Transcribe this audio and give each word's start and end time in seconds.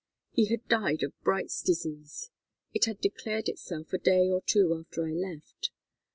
He 0.31 0.45
had 0.45 0.67
died 0.67 1.03
of 1.03 1.13
Bright's 1.21 1.61
disease. 1.61 2.31
It 2.73 2.85
had 2.85 3.01
declared 3.01 3.47
itself 3.47 3.93
a 3.93 3.99
day 3.99 4.31
or 4.31 4.41
two 4.41 4.73
after 4.73 5.05
I 5.05 5.11
left. 5.11 5.69